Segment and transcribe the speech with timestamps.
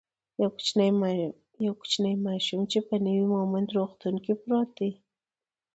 [1.65, 4.91] یو کوچنی ماشوم چی په نوی مهمند روغتون کی پروت دی